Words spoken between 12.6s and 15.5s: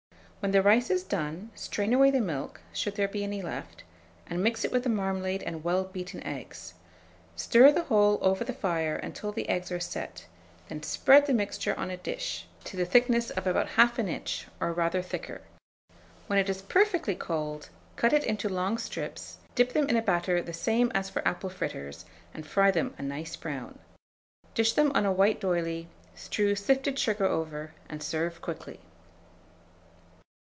to the thickness of about 1/2 inch, or rather thicker.